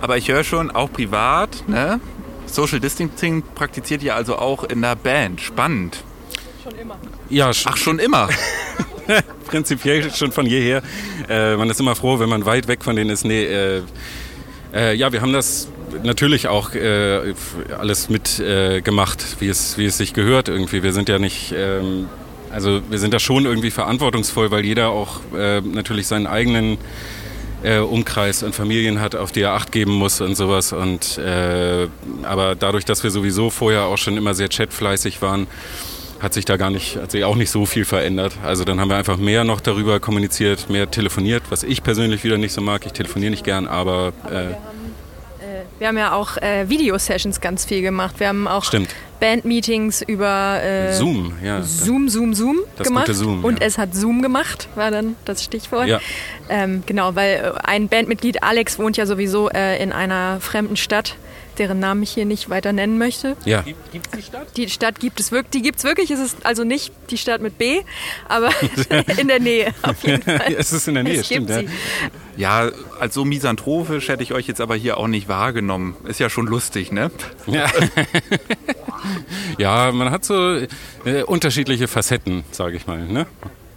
[0.00, 2.00] Aber ich höre schon, auch privat, ne?
[2.46, 5.40] Social Distancing praktiziert ihr also auch in der Band.
[5.40, 6.04] Spannend.
[7.30, 8.28] Ja, sch- Ach, schon immer.
[9.46, 10.82] prinzipiell schon von jeher.
[11.28, 13.24] Äh, man ist immer froh, wenn man weit weg von denen ist.
[13.24, 13.82] Nee, äh,
[14.74, 15.68] äh, ja, wir haben das
[16.02, 17.34] natürlich auch äh,
[17.78, 18.82] alles mit äh,
[19.40, 20.82] wie es, wie es sich gehört irgendwie.
[20.82, 22.08] Wir sind ja nicht, ähm,
[22.54, 26.78] also wir sind da schon irgendwie verantwortungsvoll, weil jeder auch äh, natürlich seinen eigenen
[27.64, 30.72] äh, Umkreis und Familien hat, auf die er Acht geben muss und sowas.
[30.72, 31.88] Und äh,
[32.22, 35.46] aber dadurch, dass wir sowieso vorher auch schon immer sehr chatfleißig waren,
[36.20, 38.34] hat sich da gar nicht, hat sich auch nicht so viel verändert.
[38.42, 42.38] Also dann haben wir einfach mehr noch darüber kommuniziert, mehr telefoniert, was ich persönlich wieder
[42.38, 42.86] nicht so mag.
[42.86, 44.54] Ich telefoniere nicht gern, aber äh,
[45.78, 48.20] Wir haben ja auch äh, Video-Sessions ganz viel gemacht.
[48.20, 48.94] Wir haben auch Stimmt.
[49.20, 51.62] Bandmeetings über äh, Zoom, ja.
[51.62, 53.06] Zoom, Zoom, Zoom Das gemacht.
[53.06, 53.66] gute Zoom, und ja.
[53.66, 55.86] es hat Zoom gemacht, war dann das Stichwort.
[55.86, 56.00] Ja.
[56.48, 61.16] Ähm, genau, weil ein Bandmitglied, Alex, wohnt ja sowieso äh, in einer fremden Stadt,
[61.58, 63.36] deren Namen ich hier nicht weiter nennen möchte.
[63.44, 63.64] Ja,
[64.56, 67.40] Die Stadt gibt es wirklich, die gibt es wirklich, es ist also nicht die Stadt
[67.40, 67.80] mit B,
[68.28, 68.50] aber
[69.18, 70.54] in der Nähe auf jeden Fall.
[70.56, 71.48] es ist in der Nähe, es stimmt.
[71.48, 71.68] gibt Ja.
[71.68, 71.74] sie.
[72.36, 75.96] Ja, als so misanthropisch hätte ich euch jetzt aber hier auch nicht wahrgenommen.
[76.08, 77.10] Ist ja schon lustig, ne?
[77.46, 77.66] Ja.
[79.58, 80.56] ja, man hat so
[81.04, 83.04] äh, unterschiedliche Facetten, sage ich mal.
[83.06, 83.26] Ne?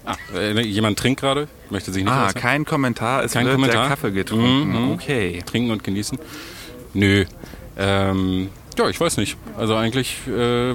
[0.05, 2.41] Ah, äh, jemand trinkt gerade, möchte sich nicht Ah, äußern.
[2.41, 3.81] kein Kommentar, es Kein wird Kommentar?
[3.81, 4.85] der Kaffee getrunken.
[4.85, 4.91] Mhm.
[4.93, 5.43] Okay.
[5.45, 6.17] trinken und genießen.
[6.93, 7.25] Nö.
[7.77, 9.37] Ähm, ja, ich weiß nicht.
[9.57, 10.71] Also eigentlich, äh,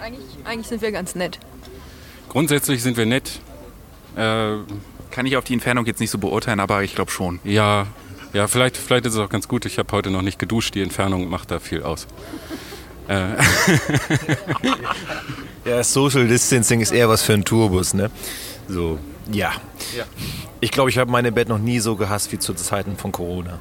[0.00, 1.38] Eigentlich, eigentlich sind wir ganz nett.
[2.28, 3.40] grundsätzlich sind wir nett.
[4.16, 4.54] Äh,
[5.10, 7.40] Kann ich auf die Entfernung jetzt nicht so beurteilen, aber ich glaube schon.
[7.44, 7.86] ja,
[8.32, 9.66] ja, vielleicht, vielleicht ist es auch ganz gut.
[9.66, 10.76] Ich habe heute noch nicht geduscht.
[10.76, 12.06] Die Entfernung macht da viel aus.
[15.64, 18.10] Ja, Social Distancing ist eher was für einen Tourbus, ne?
[18.68, 18.98] So,
[19.30, 19.52] ja.
[20.60, 23.58] Ich glaube, ich habe meine Bett noch nie so gehasst wie zu Zeiten von Corona.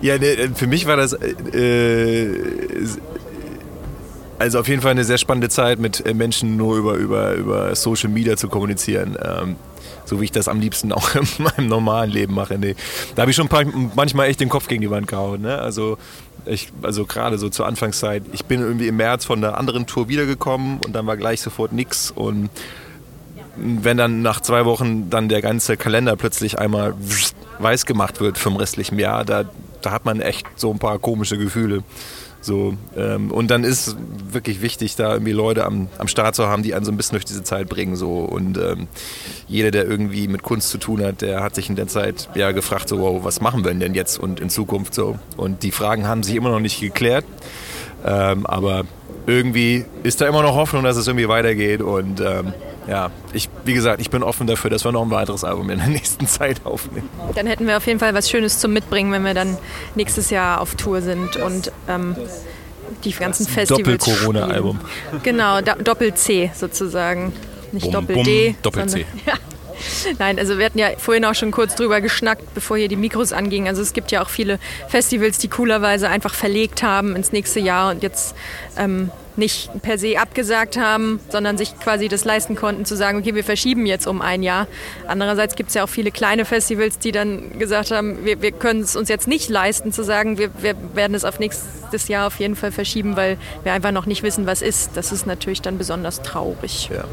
[0.00, 2.28] Ja, ne, für mich war das äh,
[4.38, 7.74] also auf jeden Fall eine sehr spannende Zeit, mit äh, Menschen nur über, über, über
[7.74, 9.16] Social Media zu kommunizieren.
[9.22, 9.56] Ähm,
[10.04, 12.58] so wie ich das am liebsten auch in meinem normalen Leben mache.
[12.58, 12.76] Nee.
[13.14, 13.48] Da habe ich schon
[13.94, 15.42] manchmal echt den Kopf gegen die Wand gehauen.
[15.42, 15.58] Ne?
[15.58, 15.98] Also,
[16.82, 18.22] also gerade so zur Anfangszeit.
[18.32, 21.72] Ich bin irgendwie im März von einer anderen Tour wiedergekommen und dann war gleich sofort
[21.72, 22.10] nix.
[22.10, 22.50] Und
[23.56, 26.94] wenn dann nach zwei Wochen dann der ganze Kalender plötzlich einmal
[27.58, 29.44] weiß gemacht wird vom restlichen Jahr, da,
[29.80, 31.82] da hat man echt so ein paar komische Gefühle.
[32.44, 33.96] So, ähm, und dann ist
[34.30, 37.16] wirklich wichtig, da irgendwie Leute am, am Start zu haben, die einen so ein bisschen
[37.16, 37.96] durch diese Zeit bringen.
[37.96, 38.18] So.
[38.18, 38.86] Und ähm,
[39.48, 42.52] jeder, der irgendwie mit Kunst zu tun hat, der hat sich in der Zeit ja
[42.52, 45.18] gefragt, so, wow, was machen wir denn jetzt und in Zukunft so.
[45.38, 47.24] Und die Fragen haben sich immer noch nicht geklärt.
[48.04, 48.84] Ähm, aber
[49.26, 51.80] irgendwie ist da immer noch Hoffnung, dass es irgendwie weitergeht.
[51.80, 52.52] Und ähm,
[52.86, 55.78] ja, ich, wie gesagt, ich bin offen dafür, dass wir noch ein weiteres Album in
[55.78, 57.08] der nächsten Zeit aufnehmen.
[57.34, 59.56] Dann hätten wir auf jeden Fall was Schönes zum Mitbringen, wenn wir dann
[59.94, 62.16] nächstes Jahr auf Tour sind und ähm,
[63.04, 64.04] die ganzen Festivals.
[64.04, 64.80] Doppel-Corona-Album.
[65.22, 67.32] Genau, Doppel-C sozusagen.
[67.72, 68.56] Nicht Doppel-D.
[68.62, 69.06] Doppel-C.
[69.26, 69.34] Ja.
[70.18, 73.32] Nein, also wir hatten ja vorhin auch schon kurz drüber geschnackt, bevor hier die Mikros
[73.32, 73.68] angingen.
[73.68, 77.90] Also es gibt ja auch viele Festivals, die coolerweise einfach verlegt haben ins nächste Jahr
[77.90, 78.34] und jetzt
[78.76, 83.34] ähm, nicht per se abgesagt haben, sondern sich quasi das leisten konnten zu sagen, okay,
[83.34, 84.66] wir verschieben jetzt um ein Jahr.
[85.06, 88.80] Andererseits gibt es ja auch viele kleine Festivals, die dann gesagt haben, wir, wir können
[88.80, 92.38] es uns jetzt nicht leisten zu sagen, wir, wir werden es auf nächstes Jahr auf
[92.38, 94.90] jeden Fall verschieben, weil wir einfach noch nicht wissen, was ist.
[94.94, 96.90] Das ist natürlich dann besonders traurig.
[96.92, 97.04] Ja.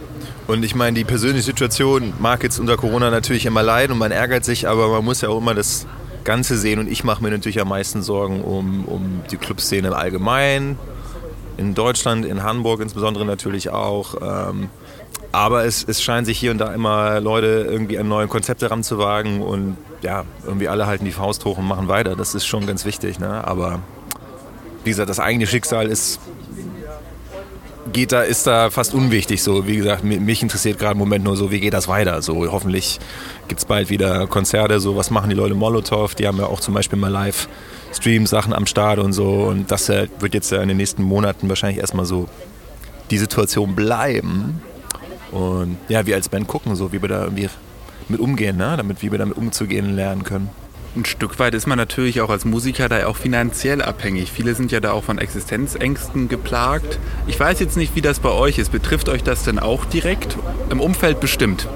[0.47, 4.11] Und ich meine, die persönliche Situation mag jetzt unter Corona natürlich immer leiden und man
[4.11, 5.87] ärgert sich, aber man muss ja auch immer das
[6.23, 6.79] Ganze sehen.
[6.79, 10.77] Und ich mache mir natürlich am meisten Sorgen um, um die Clubszene im Allgemeinen,
[11.57, 14.15] in Deutschland, in Hamburg insbesondere natürlich auch.
[14.21, 14.69] Ähm,
[15.31, 19.41] aber es, es scheinen sich hier und da immer Leute irgendwie an neue Konzepte ranzuwagen
[19.41, 22.15] und ja, irgendwie alle halten die Faust hoch und machen weiter.
[22.15, 23.19] Das ist schon ganz wichtig.
[23.19, 23.45] Ne?
[23.47, 23.79] Aber
[24.83, 26.19] wie gesagt, das eigene Schicksal ist
[27.93, 29.41] geht da, ist da fast unwichtig.
[29.43, 32.21] So, wie gesagt, mi- mich interessiert gerade im Moment nur so, wie geht das weiter?
[32.21, 32.99] So, hoffentlich
[33.47, 34.79] gibt es bald wieder Konzerte.
[34.79, 36.13] So, was machen die Leute Molotow?
[36.15, 37.47] Die haben ja auch zum Beispiel mal live
[37.93, 39.43] Stream-Sachen am Start und so.
[39.43, 42.27] Und das äh, wird jetzt ja in den nächsten Monaten wahrscheinlich erstmal so
[43.09, 44.61] die Situation bleiben.
[45.31, 47.49] Und ja, wir als Band gucken, so wie wir da irgendwie
[48.09, 48.73] mit umgehen, ne?
[48.77, 50.49] damit wie wir damit umzugehen lernen können.
[50.93, 54.29] Ein Stück weit ist man natürlich auch als Musiker da auch finanziell abhängig.
[54.29, 56.99] Viele sind ja da auch von Existenzängsten geplagt.
[57.27, 58.73] Ich weiß jetzt nicht, wie das bei euch ist.
[58.73, 60.37] Betrifft euch das denn auch direkt?
[60.69, 61.69] Im Umfeld bestimmt.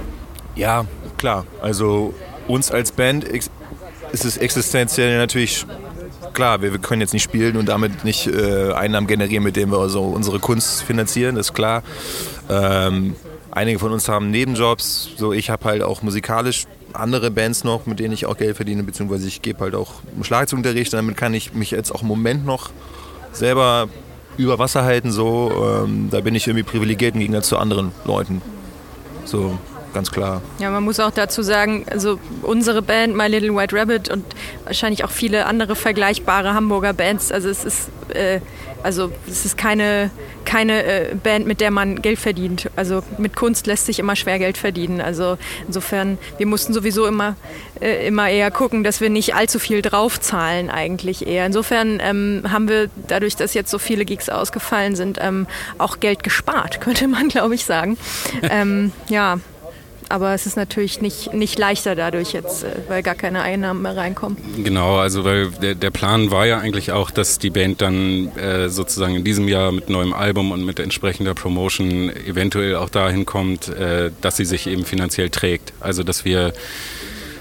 [0.56, 0.86] Ja,
[1.18, 1.46] klar.
[1.62, 2.14] Also
[2.50, 3.52] uns als Band ist
[4.12, 5.66] es existenziell natürlich
[6.36, 6.62] klar.
[6.62, 9.80] Wir, wir können jetzt nicht spielen und damit nicht äh, Einnahmen generieren, mit denen wir
[9.80, 11.82] also unsere Kunst finanzieren, ist klar.
[12.50, 13.16] Ähm,
[13.50, 15.12] einige von uns haben Nebenjobs.
[15.18, 18.84] So, ich habe halt auch musikalisch andere Bands noch, mit denen ich auch Geld verdiene,
[18.84, 20.94] beziehungsweise ich gebe halt auch Schlagzeugunterricht.
[20.94, 22.70] Damit kann ich mich jetzt auch im Moment noch
[23.32, 23.90] selber
[24.38, 25.12] über Wasser halten.
[25.12, 28.42] So, ähm, da bin ich irgendwie privilegiert im Gegensatz zu anderen Leuten.
[29.26, 29.58] So,
[29.96, 30.42] ganz klar.
[30.60, 34.24] Ja, man muss auch dazu sagen, also unsere Band My Little White Rabbit und
[34.66, 38.42] wahrscheinlich auch viele andere vergleichbare Hamburger Bands, also es ist äh,
[38.84, 40.12] also es ist keine
[40.46, 42.70] keine äh, Band, mit der man Geld verdient.
[42.76, 45.02] Also mit Kunst lässt sich immer schwer Geld verdienen.
[45.02, 47.36] Also insofern, wir mussten sowieso immer
[47.82, 51.48] äh, immer eher gucken, dass wir nicht allzu viel draufzahlen eigentlich eher.
[51.48, 55.48] Insofern ähm, haben wir dadurch, dass jetzt so viele Gigs ausgefallen sind, ähm,
[55.80, 57.98] auch Geld gespart, könnte man glaube ich sagen.
[58.44, 59.40] ähm, ja,
[60.10, 63.96] aber es ist natürlich nicht, nicht leichter dadurch jetzt, äh, weil gar keine Einnahmen mehr
[63.96, 64.38] reinkommen.
[64.64, 68.70] Genau, also weil der, der Plan war ja eigentlich auch, dass die Band dann äh,
[68.70, 73.70] sozusagen in diesem Jahr mit neuem Album und mit entsprechender Promotion eventuell auch dahin kommt,
[73.70, 75.74] äh, dass sie sich eben finanziell trägt.
[75.80, 76.54] Also dass wir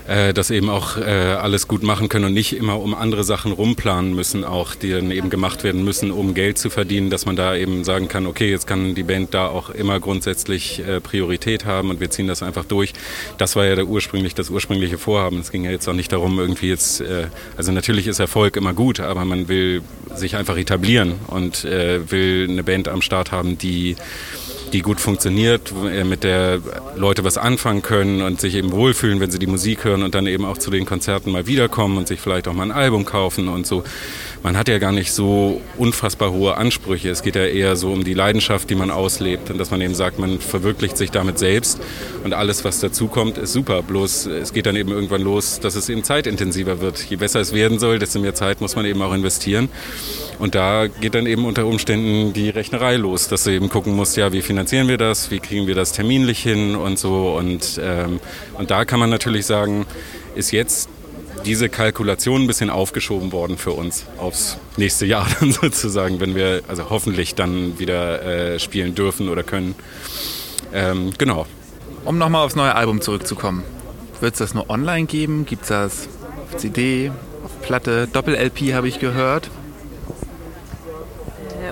[0.07, 3.53] äh, das eben auch äh, alles gut machen können und nicht immer um andere Sachen
[3.53, 7.37] rumplanen müssen, auch die dann eben gemacht werden müssen, um Geld zu verdienen, dass man
[7.37, 11.65] da eben sagen kann, okay, jetzt kann die Band da auch immer grundsätzlich äh, Priorität
[11.65, 12.93] haben und wir ziehen das einfach durch.
[13.39, 15.41] Das war ja der ursprünglich das ursprüngliche Vorhaben.
[15.41, 18.75] Es ging ja jetzt auch nicht darum, irgendwie jetzt, äh, also natürlich ist Erfolg immer
[18.75, 19.83] gut, aber man will
[20.15, 23.97] sich einfach etablieren und äh, will eine Band am Start haben, die
[24.75, 26.61] die gut funktioniert, äh, mit der
[26.97, 30.27] Leute was anfangen können und sich eben wohlfühlen, wenn sie die Musik hören und dann
[30.27, 33.49] eben auch zu den Konzerten mal wiederkommen und sich vielleicht auch mal ein Album kaufen
[33.49, 33.85] und so.
[34.45, 37.09] Man hat ja gar nicht so unfassbar hohe Ansprüche.
[37.09, 39.95] Es geht ja eher so um die Leidenschaft, die man auslebt und dass man eben
[39.95, 41.81] sagt, man verwirklicht sich damit selbst
[42.25, 43.83] und alles, was dazukommt, ist super.
[43.83, 47.03] Bloß es geht dann eben irgendwann los, dass es eben zeitintensiver wird.
[47.09, 49.71] Je besser es werden soll, desto mehr Zeit muss man eben auch investieren.
[50.39, 54.19] Und da geht dann eben unter Umständen die Rechnerei los, dass du eben gucken musst,
[54.19, 57.31] ja, wie finanzieren wir das, wie kriegen wir das terminlich hin und so.
[57.31, 58.21] Und, ähm,
[58.59, 59.87] und da kann man natürlich sagen,
[60.35, 60.91] ist jetzt
[61.45, 66.63] diese Kalkulation ein bisschen aufgeschoben worden für uns aufs nächste Jahr dann sozusagen, wenn wir
[66.69, 69.75] also hoffentlich dann wieder äh, spielen dürfen oder können.
[70.73, 71.47] Ähm, genau.
[72.05, 73.63] Um nochmal aufs neue Album zurückzukommen.
[74.21, 75.47] Wird es das nur online geben?
[75.47, 76.09] Gibt es das
[76.43, 77.13] auf CD,
[77.45, 78.09] auf Platte?
[78.13, 79.51] Doppel-LP habe ich gehört.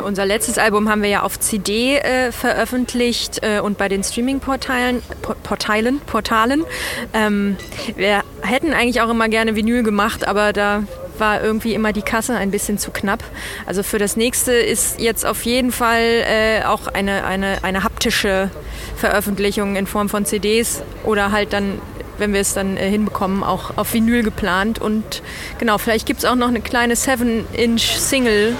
[0.04, 5.02] Unser letztes Album haben wir ja auf CD äh, veröffentlicht äh, und bei den Streaming-Portalen,
[5.22, 6.64] Po- Portalen, Portalen.
[7.12, 7.56] Ähm,
[7.96, 10.84] wir hätten eigentlich auch immer gerne Vinyl gemacht, aber da
[11.18, 13.22] war irgendwie immer die Kasse ein bisschen zu knapp.
[13.66, 18.50] Also für das nächste ist jetzt auf jeden Fall äh, auch eine, eine, eine haptische
[18.96, 21.80] Veröffentlichung in Form von CDs oder halt dann,
[22.18, 24.80] wenn wir es dann äh, hinbekommen, auch auf Vinyl geplant.
[24.80, 25.22] Und
[25.58, 28.56] genau, vielleicht gibt es auch noch eine kleine 7-Inch-Single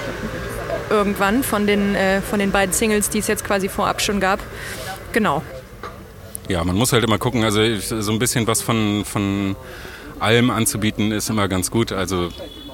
[0.93, 4.39] irgendwann von den, äh, von den beiden Singles, die es jetzt quasi vorab schon gab.
[5.11, 5.41] Genau.
[6.47, 9.55] Ja, man muss halt immer gucken, also so ein bisschen was von, von
[10.19, 11.91] allem anzubieten ist immer ganz gut.
[11.91, 12.29] Also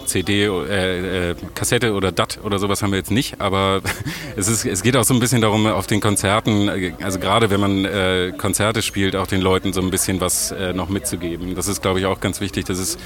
[0.10, 3.82] CD, äh, äh, Kassette oder DAT oder sowas haben wir jetzt nicht, aber
[4.36, 7.50] es, ist, es geht auch so ein bisschen darum, auf den Konzerten, äh, also gerade
[7.50, 11.56] wenn man äh, Konzerte spielt, auch den Leuten so ein bisschen was äh, noch mitzugeben.
[11.56, 12.66] Das ist, glaube ich, auch ganz wichtig.
[12.66, 13.00] Das ist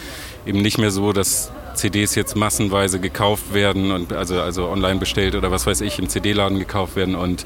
[0.46, 5.36] eben nicht mehr so, dass CDs jetzt massenweise gekauft werden und also, also online bestellt
[5.36, 7.46] oder was weiß ich, im CD-Laden gekauft werden und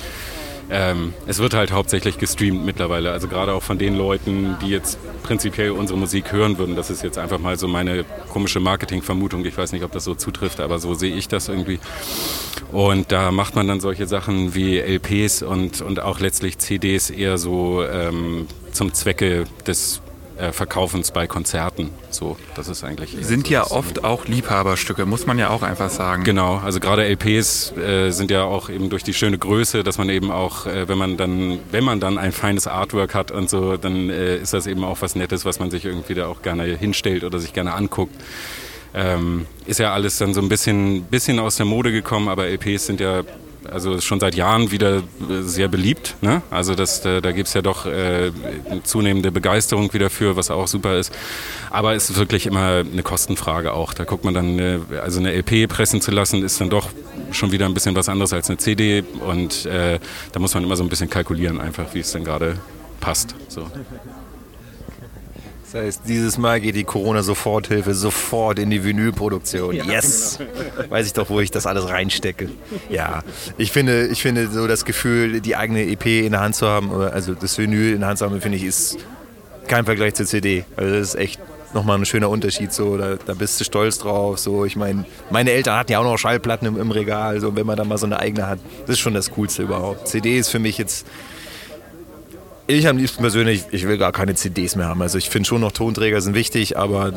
[0.69, 3.11] ähm, es wird halt hauptsächlich gestreamt mittlerweile.
[3.11, 6.75] Also gerade auch von den Leuten, die jetzt prinzipiell unsere Musik hören würden.
[6.75, 9.45] Das ist jetzt einfach mal so meine komische Marketingvermutung.
[9.45, 11.79] Ich weiß nicht, ob das so zutrifft, aber so sehe ich das irgendwie.
[12.71, 17.37] Und da macht man dann solche Sachen wie LPs und, und auch letztlich CDs eher
[17.37, 20.01] so ähm, zum Zwecke des
[20.37, 21.89] äh, Verkaufens bei Konzerten.
[22.09, 23.17] So, das ist eigentlich.
[23.21, 26.23] Sind so ja oft auch Liebhaberstücke, muss man ja auch einfach sagen.
[26.23, 30.09] Genau, also gerade LPs äh, sind ja auch eben durch die schöne Größe, dass man
[30.09, 33.77] eben auch, äh, wenn man dann, wenn man dann ein feines Artwork hat und so,
[33.77, 36.63] dann äh, ist das eben auch was Nettes, was man sich irgendwie da auch gerne
[36.63, 38.15] hinstellt oder sich gerne anguckt.
[38.93, 42.87] Ähm, ist ja alles dann so ein bisschen, bisschen aus der Mode gekommen, aber LPs
[42.87, 43.23] sind ja
[43.71, 45.01] also schon seit Jahren wieder äh,
[45.41, 46.15] sehr beliebt.
[46.21, 46.41] Ne?
[46.49, 48.31] Also das, da, da gibt es ja doch äh,
[48.83, 51.13] zunehmende Begeisterung wieder für, was auch super ist.
[51.69, 53.93] Aber es ist wirklich immer eine Kostenfrage auch.
[53.93, 56.89] Da guckt man dann, äh, also eine LP pressen zu lassen, ist dann doch
[57.31, 59.03] schon wieder ein bisschen was anderes als eine CD.
[59.25, 59.99] Und äh,
[60.31, 62.57] da muss man immer so ein bisschen kalkulieren, einfach wie es dann gerade
[62.99, 63.35] passt.
[63.47, 63.67] So.
[65.71, 69.75] Das heißt, dieses Mal geht die Corona-Soforthilfe sofort in die Vinylproduktion.
[69.75, 70.39] yes!
[70.87, 72.49] Weiß ich doch, wo ich das alles reinstecke.
[72.89, 73.21] Ja,
[73.57, 76.89] ich finde, ich finde so das Gefühl, die eigene EP in der Hand zu haben,
[76.93, 78.97] also das Vinyl in der Hand zu haben, finde ich, ist
[79.67, 80.63] kein Vergleich zur CD.
[80.77, 81.41] Also das ist echt
[81.73, 82.71] nochmal ein schöner Unterschied.
[82.71, 84.39] So, da, da bist du stolz drauf.
[84.39, 87.41] So, ich meine, meine Eltern hatten ja auch noch Schallplatten im, im Regal.
[87.41, 90.07] So, wenn man da mal so eine eigene hat, das ist schon das Coolste überhaupt.
[90.07, 91.05] CD ist für mich jetzt
[92.67, 95.01] ich am liebsten persönlich, ich will gar keine CDs mehr haben.
[95.01, 97.13] Also ich finde schon noch Tonträger sind wichtig, aber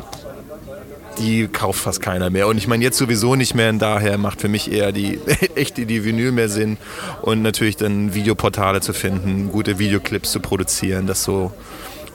[1.19, 2.47] die kauft fast keiner mehr.
[2.47, 3.69] Und ich meine jetzt sowieso nicht mehr.
[3.69, 5.19] Und daher macht für mich eher die
[5.55, 6.77] echt die, die Vinyl mehr Sinn.
[7.21, 11.07] Und natürlich dann Videoportale zu finden, gute Videoclips zu produzieren.
[11.07, 11.51] Das so.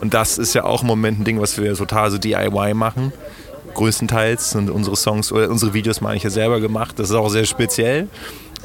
[0.01, 3.13] Und das ist ja auch im Moment ein Ding, was wir total so DIY machen.
[3.73, 6.97] Größtenteils sind unsere Songs oder unsere Videos meine ich ja selber gemacht.
[6.99, 8.07] Das ist auch sehr speziell.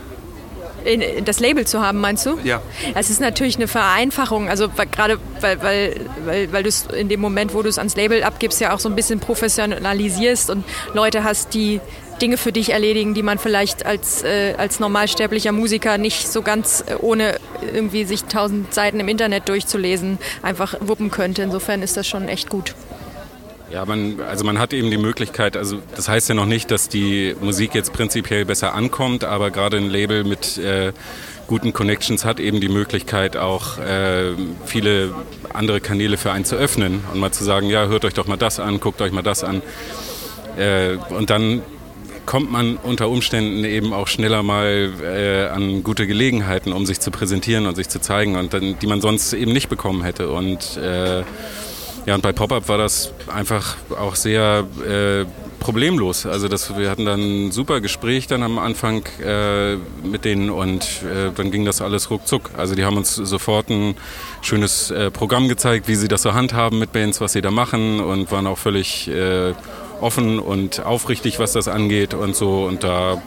[0.84, 2.38] In, das Label zu haben, meinst du?
[2.44, 2.62] Ja.
[2.96, 7.20] Es ist natürlich eine Vereinfachung, also gerade weil, weil, weil, weil du es in dem
[7.20, 10.64] Moment, wo du es ans Label abgibst, ja auch so ein bisschen professionalisierst und
[10.94, 11.82] Leute hast, die
[12.22, 16.84] Dinge für dich erledigen, die man vielleicht als, äh, als normalsterblicher Musiker nicht so ganz
[16.88, 17.38] äh, ohne
[17.74, 21.42] irgendwie sich tausend Seiten im Internet durchzulesen einfach wuppen könnte.
[21.42, 22.76] Insofern ist das schon echt gut.
[23.72, 26.88] Ja, man, also man hat eben die Möglichkeit, also das heißt ja noch nicht, dass
[26.88, 30.94] die Musik jetzt prinzipiell besser ankommt, aber gerade ein Label mit, äh,
[31.48, 34.34] guten Connections hat, eben die Möglichkeit auch äh,
[34.66, 35.14] viele
[35.54, 38.38] andere Kanäle für einen zu öffnen und mal zu sagen, ja, hört euch doch mal
[38.38, 39.62] das an, guckt euch mal das an.
[40.58, 41.62] Äh, und dann
[42.28, 47.10] kommt man unter Umständen eben auch schneller mal äh, an gute Gelegenheiten, um sich zu
[47.10, 50.30] präsentieren und sich zu zeigen und dann, die man sonst eben nicht bekommen hätte.
[50.30, 51.24] Und äh,
[52.06, 55.26] ja, und bei Pop-Up war das einfach auch sehr äh,
[55.60, 56.26] problemlos.
[56.26, 59.76] Also das, wir hatten dann ein super Gespräch dann am Anfang äh,
[60.06, 62.52] mit denen und äh, dann ging das alles ruckzuck.
[62.58, 63.96] Also die haben uns sofort ein
[64.42, 68.00] schönes äh, Programm gezeigt, wie sie das so handhaben mit Bands, was sie da machen
[68.00, 69.54] und waren auch völlig äh,
[70.02, 72.66] offen und aufrichtig, was das angeht und so.
[72.66, 73.22] Und da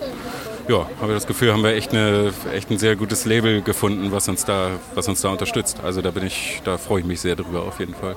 [0.69, 4.13] ja, haben wir das Gefühl, haben wir echt, eine, echt ein sehr gutes Label gefunden,
[4.13, 5.79] was uns da, was uns da unterstützt.
[5.83, 8.17] Also da bin ich, da freue ich mich sehr drüber auf jeden Fall.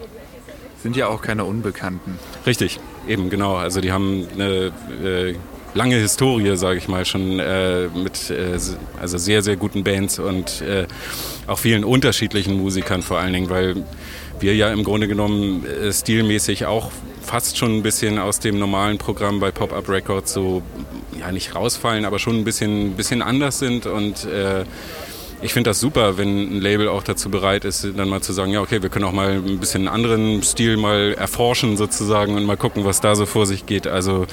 [0.82, 2.20] Sind ja auch keine Unbekannten.
[2.46, 3.56] Richtig, eben genau.
[3.56, 4.72] Also die haben eine
[5.04, 5.36] äh,
[5.74, 8.58] lange Historie, sage ich mal, schon äh, mit äh,
[9.00, 10.86] also sehr, sehr guten Bands und äh,
[11.48, 13.84] auch vielen unterschiedlichen Musikern vor allen Dingen, weil
[14.40, 18.98] wir ja im Grunde genommen äh, stilmäßig auch fast schon ein bisschen aus dem normalen
[18.98, 20.62] Programm bei Pop-Up Records so,
[21.18, 24.66] ja nicht rausfallen, aber schon ein bisschen, bisschen anders sind und äh,
[25.42, 28.52] ich finde das super, wenn ein Label auch dazu bereit ist, dann mal zu sagen,
[28.52, 32.46] ja, okay, wir können auch mal ein bisschen einen anderen Stil mal erforschen sozusagen und
[32.46, 33.86] mal gucken, was da so vor sich geht.
[33.86, 34.26] Also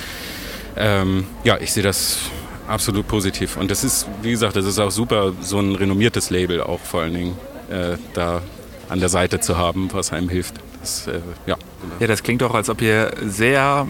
[0.80, 2.18] ähm, ja, ich sehe das
[2.66, 3.56] absolut positiv.
[3.56, 7.02] Und das ist, wie gesagt, das ist auch super, so ein renommiertes Label auch vor
[7.02, 7.38] allen Dingen
[7.70, 8.42] äh, da
[8.88, 10.54] an der Seite zu haben, was einem hilft.
[10.80, 11.56] Das, äh, ja.
[11.98, 13.86] Ja, das klingt doch, als ob ihr sehr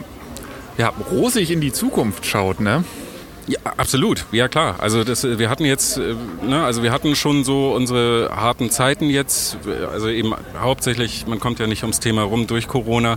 [0.77, 2.85] ja, rosig in die Zukunft schaut, ne?
[3.47, 4.27] Ja, absolut.
[4.33, 4.77] Ja, klar.
[4.79, 6.15] Also das, wir hatten jetzt, äh,
[6.47, 9.59] ne, also wir hatten schon so unsere harten Zeiten jetzt.
[9.93, 13.17] Also eben hauptsächlich, man kommt ja nicht ums Thema rum durch Corona.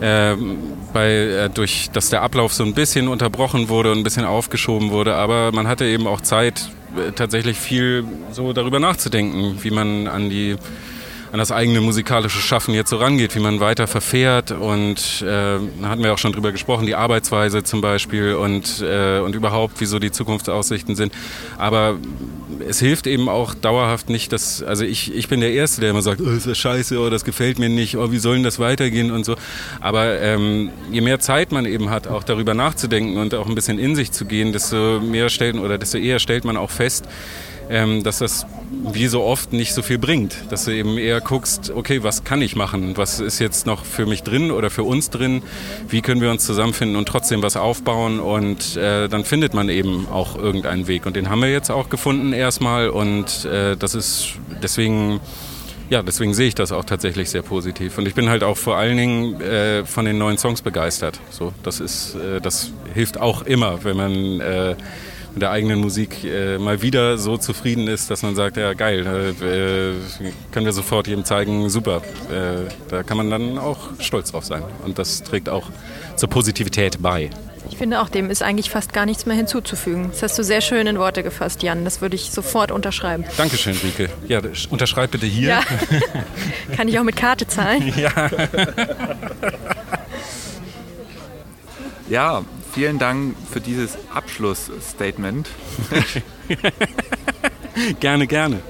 [0.00, 0.34] Äh,
[0.94, 4.90] bei, äh, durch, dass der Ablauf so ein bisschen unterbrochen wurde und ein bisschen aufgeschoben
[4.90, 5.14] wurde.
[5.14, 10.30] Aber man hatte eben auch Zeit, äh, tatsächlich viel so darüber nachzudenken, wie man an
[10.30, 10.56] die
[11.32, 15.88] an das eigene musikalische Schaffen jetzt so rangeht, wie man weiter verfährt und äh, da
[15.88, 19.86] hatten wir auch schon drüber gesprochen, die Arbeitsweise zum Beispiel und, äh, und überhaupt, wie
[19.86, 21.12] so die Zukunftsaussichten sind.
[21.56, 21.98] Aber
[22.68, 26.02] es hilft eben auch dauerhaft nicht, dass, also ich, ich bin der Erste, der immer
[26.02, 28.58] sagt, oh, ist das scheiße, oh, das gefällt mir nicht, oh, wie soll denn das
[28.58, 29.36] weitergehen und so.
[29.80, 33.78] Aber ähm, je mehr Zeit man eben hat, auch darüber nachzudenken und auch ein bisschen
[33.78, 37.06] in sich zu gehen, desto mehr stellt oder desto eher stellt man auch fest,
[37.70, 38.46] ähm, dass das
[38.92, 40.34] wie so oft nicht so viel bringt.
[40.50, 42.96] Dass du eben eher guckst, okay, was kann ich machen?
[42.96, 45.42] Was ist jetzt noch für mich drin oder für uns drin?
[45.88, 48.20] Wie können wir uns zusammenfinden und trotzdem was aufbauen?
[48.20, 51.06] Und äh, dann findet man eben auch irgendeinen Weg.
[51.06, 52.90] Und den haben wir jetzt auch gefunden erstmal.
[52.90, 55.20] Und äh, das ist deswegen
[55.90, 57.98] ja, deswegen sehe ich das auch tatsächlich sehr positiv.
[57.98, 61.18] Und ich bin halt auch vor allen Dingen äh, von den neuen Songs begeistert.
[61.30, 64.76] So, das ist, äh, das hilft auch immer, wenn man äh,
[65.32, 69.00] mit der eigenen Musik äh, mal wieder so zufrieden ist, dass man sagt, ja geil,
[69.00, 70.22] äh,
[70.52, 72.02] können wir sofort jedem zeigen, super.
[72.30, 74.62] Äh, da kann man dann auch stolz drauf sein.
[74.84, 75.68] Und das trägt auch
[76.16, 77.30] zur Positivität bei.
[77.70, 80.08] Ich finde auch, dem ist eigentlich fast gar nichts mehr hinzuzufügen.
[80.10, 81.84] Das hast du sehr schön in Worte gefasst, Jan.
[81.84, 83.24] Das würde ich sofort unterschreiben.
[83.36, 84.08] Dankeschön, Rike.
[84.26, 85.48] Ja, unterschreib bitte hier.
[85.50, 85.62] Ja.
[86.76, 87.92] Kann ich auch mit Karte zahlen?
[87.96, 88.30] ja.
[92.08, 95.48] Ja, vielen Dank für dieses Abschlussstatement.
[98.00, 98.60] gerne, gerne.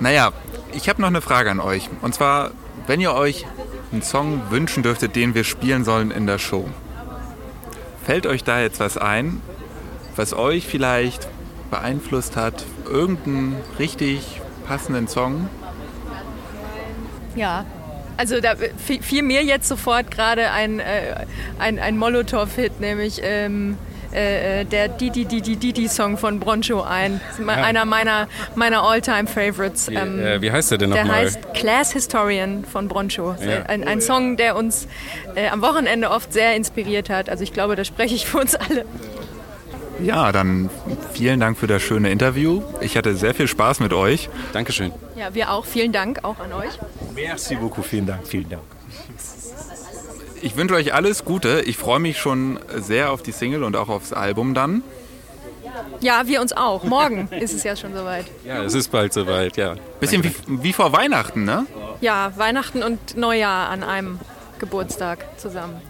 [0.00, 0.32] Naja,
[0.72, 1.88] ich habe noch eine Frage an euch.
[2.02, 2.50] Und zwar,
[2.86, 3.46] wenn ihr euch
[3.92, 6.68] einen Song wünschen dürftet, den wir spielen sollen in der Show.
[8.04, 9.40] Fällt euch da jetzt was ein,
[10.14, 11.28] was euch vielleicht
[11.70, 12.64] beeinflusst hat?
[12.88, 15.48] Irgendeinen richtig passenden Song?
[17.34, 17.64] Ja.
[18.16, 21.26] Also da fiel mir jetzt sofort gerade ein, äh,
[21.58, 23.76] ein, ein Molotow-Hit, nämlich ähm,
[24.14, 27.20] äh, äh, der Didi Didi Didi Song von Broncho ein.
[27.38, 29.90] Ma- einer meiner, meiner All-Time-Favorites.
[29.90, 31.24] Wie, äh, wie heißt der denn Der nochmal?
[31.24, 33.34] heißt Class Historian von Broncho.
[33.46, 33.64] Ja.
[33.66, 34.86] Ein, ein Song, der uns
[35.34, 37.28] äh, am Wochenende oft sehr inspiriert hat.
[37.28, 38.86] Also ich glaube, da spreche ich für uns alle.
[40.02, 40.68] Ja, dann
[41.12, 42.62] vielen Dank für das schöne Interview.
[42.80, 44.28] Ich hatte sehr viel Spaß mit euch.
[44.52, 44.92] Dankeschön.
[45.16, 45.64] Ja, wir auch.
[45.64, 46.78] Vielen Dank auch an euch.
[47.14, 48.62] Merci beaucoup, vielen Dank, vielen Dank.
[50.42, 51.62] Ich wünsche euch alles Gute.
[51.62, 54.82] Ich freue mich schon sehr auf die Single und auch aufs Album dann.
[56.00, 56.84] Ja, wir uns auch.
[56.84, 58.26] Morgen ist es ja schon soweit.
[58.44, 59.76] Ja, es ist bald soweit, ja.
[59.98, 61.66] Bisschen wie, wie vor Weihnachten, ne?
[62.00, 64.20] Ja, Weihnachten und Neujahr an einem
[64.58, 65.80] Geburtstag zusammen.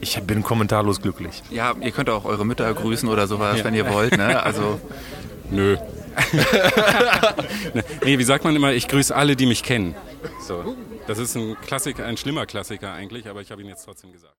[0.00, 1.42] Ich bin kommentarlos glücklich.
[1.50, 4.42] Ja, ihr könnt auch eure Mütter grüßen oder sowas, wenn ihr wollt, ne?
[4.42, 4.80] Also
[5.52, 5.76] Nö.
[8.04, 9.94] nee, wie sagt man immer, ich grüße alle, die mich kennen.
[10.40, 10.76] So.
[11.06, 14.30] Das ist ein Klassiker, ein schlimmer Klassiker eigentlich, aber ich habe ihn jetzt trotzdem gesagt.